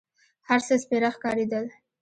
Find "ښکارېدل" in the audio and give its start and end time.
1.15-1.65